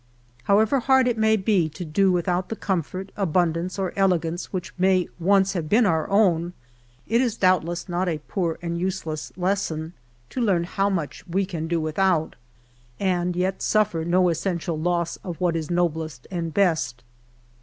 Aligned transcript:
However 0.45 0.79
hard 0.79 1.07
it 1.07 1.15
may 1.15 1.37
be 1.37 1.69
to 1.69 1.85
do 1.85 2.11
without 2.11 2.49
the 2.49 2.55
comfort, 2.55 3.11
abundance, 3.15 3.77
or 3.77 3.93
elegance, 3.95 4.51
which 4.51 4.73
may 4.75 5.07
once 5.19 5.53
have 5.53 5.69
been 5.69 5.85
our 5.85 6.09
own, 6.09 6.53
it 7.05 7.21
is 7.21 7.37
doubtless 7.37 7.87
not 7.87 8.09
a 8.09 8.17
poor 8.27 8.57
and 8.63 8.79
useless 8.79 9.31
lesson 9.37 9.93
to 10.31 10.41
learn 10.41 10.63
how 10.63 10.89
much 10.89 11.23
we 11.27 11.45
can 11.45 11.67
do 11.67 11.79
without, 11.79 12.35
and 12.99 13.35
yet 13.35 13.61
suffer 13.61 14.03
no 14.03 14.29
essential 14.29 14.75
loss 14.79 15.17
of 15.17 15.39
what 15.39 15.55
is 15.55 15.69
noblest 15.69 16.25
and 16.31 16.51
best. 16.55 17.03